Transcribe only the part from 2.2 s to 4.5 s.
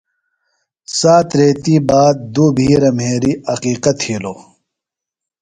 دُو بِھیرہ مھرِیۡ عقیقہ تِھیلوۡ۔